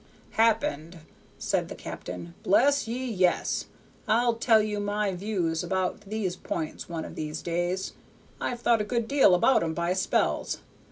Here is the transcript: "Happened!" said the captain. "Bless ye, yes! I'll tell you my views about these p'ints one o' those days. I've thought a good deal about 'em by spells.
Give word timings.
"Happened!" 0.31 1.01
said 1.37 1.69
the 1.69 1.75
captain. 1.75 2.33
"Bless 2.41 2.87
ye, 2.87 3.05
yes! 3.05 3.65
I'll 4.07 4.33
tell 4.33 4.59
you 4.59 4.79
my 4.79 5.13
views 5.13 5.63
about 5.63 6.01
these 6.09 6.35
p'ints 6.35 6.89
one 6.89 7.05
o' 7.05 7.09
those 7.11 7.43
days. 7.43 7.93
I've 8.39 8.61
thought 8.61 8.81
a 8.81 8.83
good 8.83 9.07
deal 9.07 9.35
about 9.35 9.61
'em 9.61 9.75
by 9.75 9.93
spells. 9.93 10.61